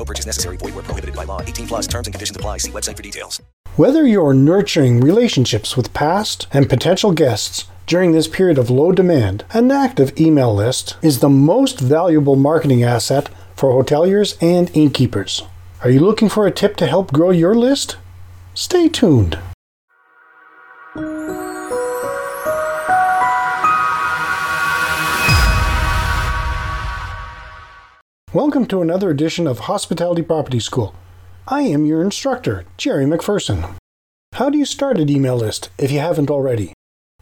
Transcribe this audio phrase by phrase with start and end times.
[0.00, 0.56] No purchase necessary.
[0.56, 1.42] Void where prohibited by law.
[1.42, 2.56] 18 plus terms and conditions apply.
[2.56, 3.42] See website for details.
[3.76, 9.44] Whether you're nurturing relationships with past and potential guests during this period of low demand,
[9.52, 15.42] an active email list is the most valuable marketing asset for hoteliers and innkeepers.
[15.84, 17.98] Are you looking for a tip to help grow your list?
[18.54, 19.38] Stay tuned.
[28.32, 30.94] Welcome to another edition of Hospitality Property School.
[31.48, 33.74] I am your instructor, Jerry McPherson.
[34.34, 36.72] How do you start an email list if you haven't already?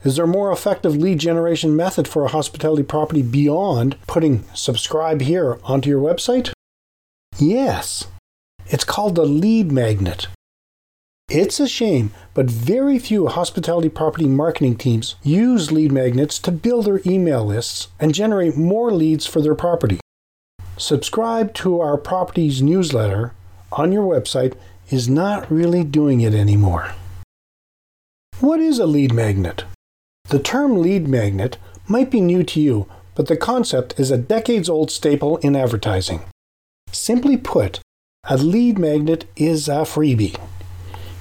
[0.04, 5.22] Is there a more effective lead generation method for a hospitality property beyond putting subscribe
[5.22, 6.52] here onto your website?
[7.38, 8.06] Yes.
[8.66, 10.26] It's called the lead magnet.
[11.30, 16.84] It's a shame, but very few hospitality property marketing teams use lead magnets to build
[16.84, 20.00] their email lists and generate more leads for their property.
[20.78, 23.34] Subscribe to our properties newsletter
[23.72, 24.54] on your website
[24.90, 26.94] is not really doing it anymore.
[28.38, 29.64] What is a lead magnet?
[30.28, 34.68] The term lead magnet might be new to you, but the concept is a decades
[34.68, 36.22] old staple in advertising.
[36.92, 37.80] Simply put,
[38.28, 40.40] a lead magnet is a freebie.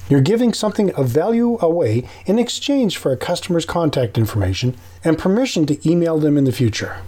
[0.08, 5.66] You're giving something of value away in exchange for a customer's contact information and permission
[5.66, 7.02] to email them in the future.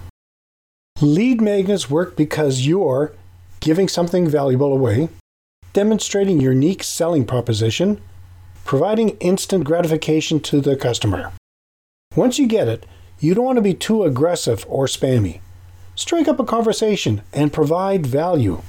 [1.02, 3.12] Lead magnets work because you're
[3.60, 5.08] giving something valuable away,
[5.72, 7.98] demonstrating unique selling proposition,
[8.66, 11.32] providing instant gratification to the customer.
[12.14, 12.84] Once you get it,
[13.18, 15.40] you don't want to be too aggressive or spammy.
[15.94, 18.60] Strike up a conversation and provide value.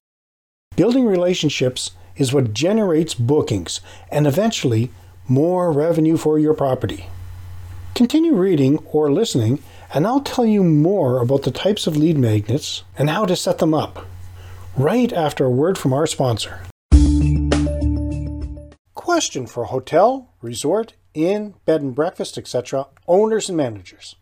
[0.77, 4.89] Building relationships is what generates bookings and eventually
[5.27, 7.07] more revenue for your property.
[7.93, 9.61] Continue reading or listening,
[9.94, 13.57] and I'll tell you more about the types of lead magnets and how to set
[13.57, 14.06] them up
[14.78, 16.62] right after a word from our sponsor.
[18.96, 24.16] Question for hotel, resort, inn, bed and breakfast, etc., owners and managers.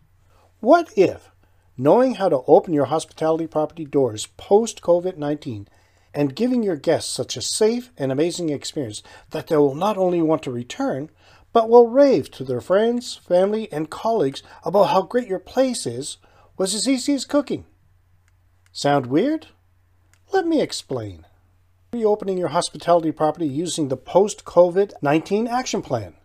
[0.59, 1.29] What if,
[1.77, 5.67] knowing how to open your hospitality property doors post COVID 19
[6.13, 10.21] and giving your guests such a safe and amazing experience that they will not only
[10.21, 11.09] want to return,
[11.53, 16.17] but will rave to their friends, family, and colleagues about how great your place is
[16.57, 17.65] was as easy as cooking?
[18.71, 19.47] Sound weird?
[20.31, 21.25] Let me explain.
[21.91, 26.15] Reopening your hospitality property using the post COVID 19 action plan.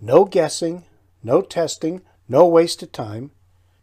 [0.00, 0.84] No guessing,
[1.22, 3.32] no testing, no wasted time.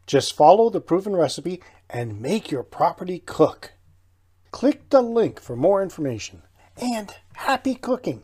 [0.07, 3.73] Just follow the proven recipe and make your property cook.
[4.51, 6.41] Click the link for more information
[6.81, 8.23] and happy cooking.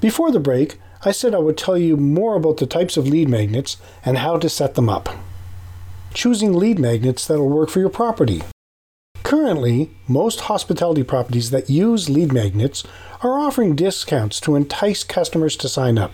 [0.00, 3.28] Before the break, I said I would tell you more about the types of lead
[3.28, 5.08] magnets and how to set them up.
[6.12, 8.42] Choosing lead magnets that will work for your property.
[9.22, 12.84] Currently, most hospitality properties that use lead magnets
[13.22, 16.12] are offering discounts to entice customers to sign up.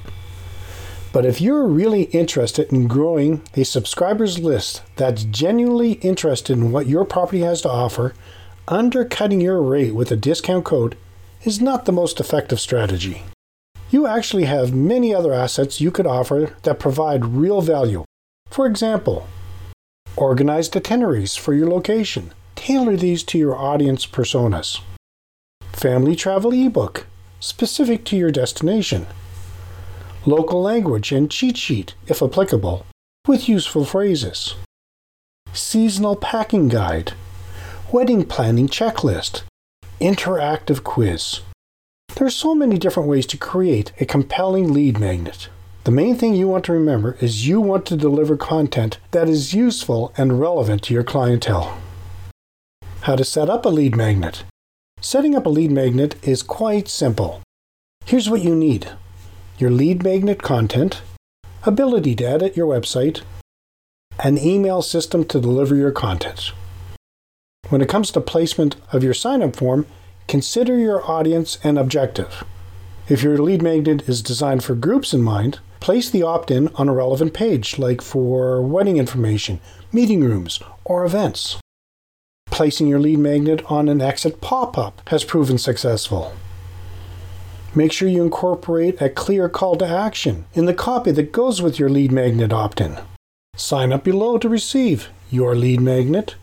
[1.12, 6.86] But if you're really interested in growing a subscribers list that's genuinely interested in what
[6.86, 8.14] your property has to offer,
[8.68, 10.96] undercutting your rate with a discount code
[11.42, 13.24] is not the most effective strategy.
[13.90, 18.04] You actually have many other assets you could offer that provide real value.
[18.48, 19.26] For example,
[20.14, 22.32] organized itineraries for your location.
[22.54, 24.80] Tailor these to your audience personas.
[25.72, 27.06] Family travel ebook,
[27.40, 29.06] specific to your destination.
[30.26, 32.84] Local language and cheat sheet, if applicable,
[33.26, 34.54] with useful phrases.
[35.54, 37.14] Seasonal packing guide.
[37.90, 39.44] Wedding planning checklist.
[39.98, 41.40] Interactive quiz.
[42.16, 45.48] There are so many different ways to create a compelling lead magnet.
[45.84, 49.54] The main thing you want to remember is you want to deliver content that is
[49.54, 51.78] useful and relevant to your clientele.
[53.02, 54.44] How to set up a lead magnet.
[55.00, 57.40] Setting up a lead magnet is quite simple.
[58.04, 58.90] Here's what you need
[59.60, 61.02] your lead magnet content,
[61.64, 63.20] ability to edit your website,
[64.24, 66.52] an email system to deliver your content.
[67.68, 69.86] When it comes to placement of your sign up form,
[70.26, 72.42] consider your audience and objective.
[73.08, 76.88] If your lead magnet is designed for groups in mind, place the opt in on
[76.88, 79.60] a relevant page, like for wedding information,
[79.92, 81.58] meeting rooms, or events.
[82.46, 86.32] Placing your lead magnet on an exit pop up has proven successful.
[87.74, 91.78] Make sure you incorporate a clear call to action in the copy that goes with
[91.78, 92.98] your lead magnet opt in.
[93.54, 96.34] Sign up below to receive your lead magnet.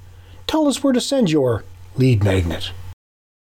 [0.45, 1.65] Tell us where to send your
[1.97, 2.71] lead magnet.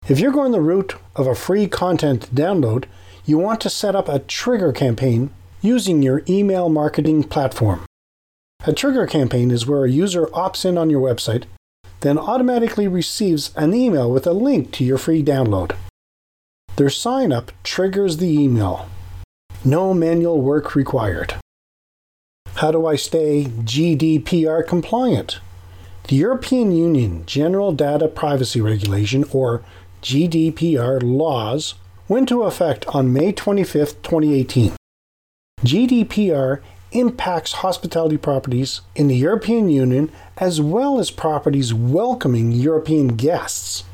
[0.09, 2.87] If you're going the route of a free content download,
[3.25, 5.31] you want to set up a trigger campaign
[5.63, 7.85] using your email marketing platform.
[8.67, 11.45] A trigger campaign is where a user opts in on your website,
[12.01, 15.77] then automatically receives an email with a link to your free download.
[16.81, 18.89] Their sign up triggers the email.
[19.63, 21.35] No manual work required.
[22.55, 25.41] How do I stay GDPR compliant?
[26.09, 29.63] The European Union General Data Privacy Regulation, or
[30.01, 31.75] GDPR laws,
[32.09, 34.73] went into effect on May 25, 2018.
[35.61, 36.63] GDPR
[36.93, 43.85] impacts hospitality properties in the European Union as well as properties welcoming European guests.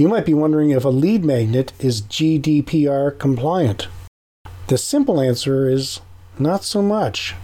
[0.00, 3.86] You might be wondering if a lead magnet is GDPR compliant.
[4.68, 6.00] The simple answer is
[6.38, 7.34] not so much.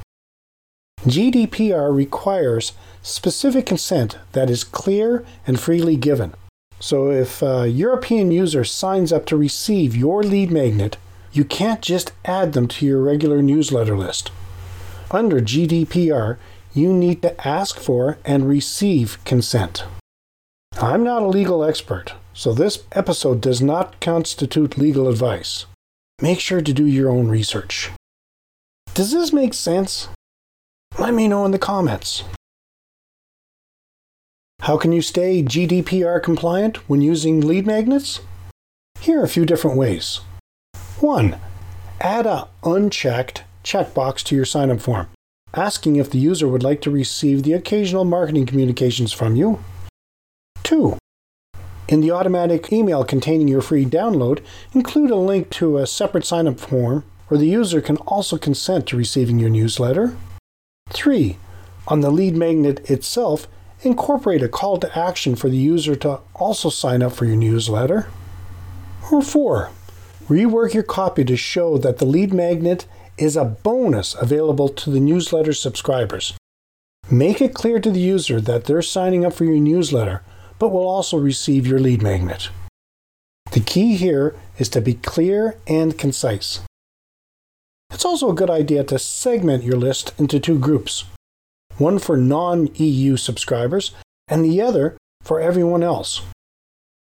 [1.00, 2.72] GDPR requires
[3.02, 6.32] specific consent that is clear and freely given.
[6.80, 10.96] So if a European user signs up to receive your lead magnet,
[11.32, 14.30] you can't just add them to your regular newsletter list.
[15.10, 16.38] Under GDPR,
[16.72, 19.84] you need to ask for and receive consent.
[20.80, 25.64] I'm not a legal expert, so this episode does not constitute legal advice.
[26.20, 27.90] Make sure to do your own research.
[28.92, 30.08] Does this make sense?
[30.98, 32.24] Let me know in the comments.
[34.60, 38.20] How can you stay GDPR compliant when using lead magnets?
[39.00, 40.20] Here are a few different ways.
[41.00, 41.38] 1.
[42.02, 45.08] Add a unchecked checkbox to your sign-up form,
[45.54, 49.64] asking if the user would like to receive the occasional marketing communications from you.
[50.64, 50.98] 2.
[51.88, 54.40] In the automatic email containing your free download,
[54.72, 58.96] include a link to a separate sign-up form where the user can also consent to
[58.96, 60.16] receiving your newsletter.
[60.90, 61.38] 3.
[61.86, 63.46] On the lead magnet itself,
[63.82, 68.08] incorporate a call to action for the user to also sign up for your newsletter.
[69.12, 69.70] Or 4.
[70.28, 72.86] Rework your copy to show that the lead magnet
[73.16, 76.34] is a bonus available to the newsletter subscribers.
[77.08, 80.22] Make it clear to the user that they're signing up for your newsletter,
[80.58, 82.50] but will also receive your lead magnet.
[83.52, 86.60] The key here is to be clear and concise.
[87.90, 91.04] It's also a good idea to segment your list into two groups
[91.78, 93.92] one for non EU subscribers
[94.28, 96.22] and the other for everyone else.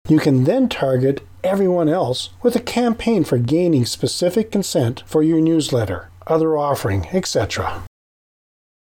[0.08, 5.40] You can then target everyone else with a campaign for gaining specific consent for your
[5.40, 7.84] newsletter, other offering, etc.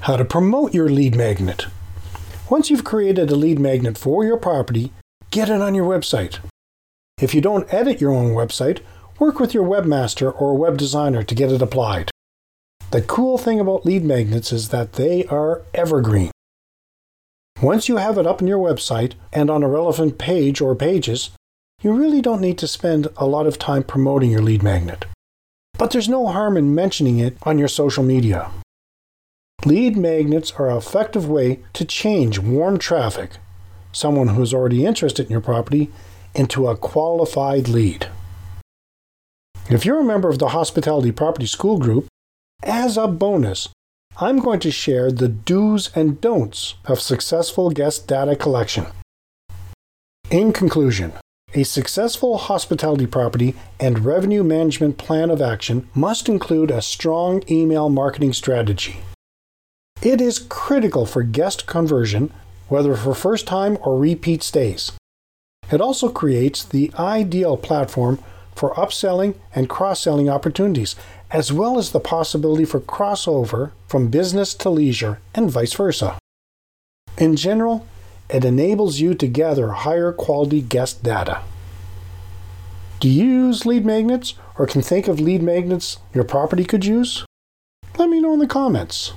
[0.01, 1.65] How to promote your lead magnet.
[2.47, 4.93] Once you've created a lead magnet for your property,
[5.31, 6.37] get it on your website.
[7.19, 8.81] If you don't edit your own website,
[9.17, 12.11] work with your webmaster or web designer to get it applied.
[12.91, 16.29] The cool thing about lead magnets is that they are evergreen.
[17.63, 21.31] Once you have it up on your website and on a relevant page or pages,
[21.81, 25.05] you really don't need to spend a lot of time promoting your lead magnet.
[25.79, 28.51] But there's no harm in mentioning it on your social media.
[29.65, 33.31] Lead magnets are an effective way to change warm traffic,
[33.91, 35.89] someone who's already interested in your property,
[36.35, 38.07] into a qualified lead.
[39.67, 42.05] If you're a member of the Hospitality Property School Group,
[42.61, 43.69] as a bonus,
[44.17, 48.85] I'm going to share the do's and don'ts of successful guest data collection.
[50.29, 51.13] In conclusion,
[51.55, 57.89] a successful hospitality property and revenue management plan of action must include a strong email
[57.89, 58.97] marketing strategy.
[60.01, 62.31] It is critical for guest conversion,
[62.67, 64.91] whether for first time or repeat stays.
[65.71, 68.19] It also creates the ideal platform
[68.55, 70.95] for upselling and cross selling opportunities,
[71.31, 76.17] as well as the possibility for crossover from business to leisure and vice versa.
[77.17, 77.85] In general,
[78.29, 81.41] it enables you to gather higher quality guest data.
[82.99, 87.25] Do you use lead magnets or can think of lead magnets your property could use?
[87.97, 89.13] Let me know in the comments.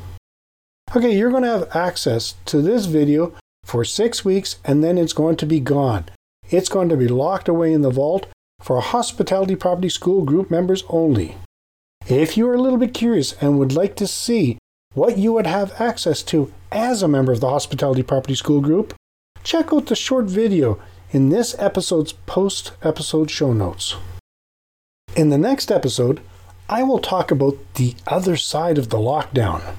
[0.96, 5.12] Okay, you're going to have access to this video for six weeks and then it's
[5.12, 6.06] going to be gone.
[6.48, 8.26] It's going to be locked away in the vault
[8.62, 11.36] for Hospitality Property School group members only.
[12.06, 14.56] If you are a little bit curious and would like to see
[14.94, 18.94] what you would have access to as a member of the Hospitality Property School group,
[19.44, 20.80] check out the short video
[21.10, 23.94] in this episode's post episode show notes.
[25.14, 26.22] In the next episode,
[26.66, 29.76] I will talk about the other side of the lockdown.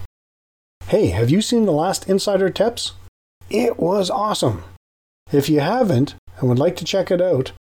[0.89, 2.93] Hey, have you seen the last Insider Tips?
[3.47, 4.63] It was awesome.
[5.31, 7.51] If you haven't and would like to check it out,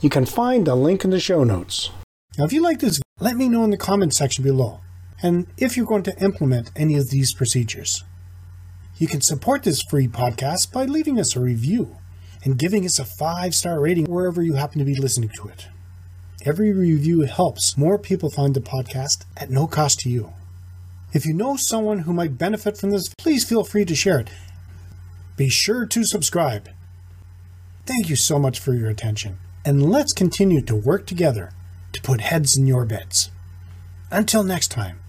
[0.00, 1.90] you can find the link in the show notes.
[2.38, 4.80] Now, if you like this, let me know in the comments section below,
[5.20, 8.04] and if you're going to implement any of these procedures.
[8.96, 11.98] You can support this free podcast by leaving us a review
[12.42, 15.68] and giving us a five star rating wherever you happen to be listening to it.
[16.46, 20.32] Every review helps more people find the podcast at no cost to you.
[21.12, 24.28] If you know someone who might benefit from this, please feel free to share it.
[25.36, 26.68] Be sure to subscribe.
[27.86, 31.52] Thank you so much for your attention, and let's continue to work together
[31.92, 33.30] to put heads in your beds.
[34.10, 35.00] Until next time,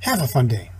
[0.00, 0.70] have a fun day.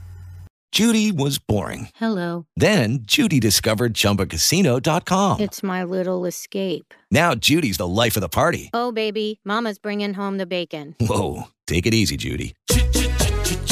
[0.73, 1.89] Judy was boring.
[1.97, 2.47] Hello.
[2.57, 5.41] Then Judy discovered ChumbaCasino.com.
[5.41, 6.93] It's my little escape.
[7.11, 8.71] Now Judy's the life of the party.
[8.75, 10.95] Oh, baby, Mama's bringing home the bacon.
[11.01, 12.55] Whoa, take it easy, Judy.